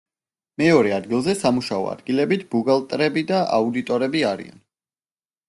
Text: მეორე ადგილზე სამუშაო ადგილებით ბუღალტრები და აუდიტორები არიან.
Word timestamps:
მეორე 0.59 0.93
ადგილზე 0.95 1.35
სამუშაო 1.41 1.85
ადგილებით 1.91 2.47
ბუღალტრები 2.55 3.25
და 3.33 3.45
აუდიტორები 3.59 4.27
არიან. 4.33 4.59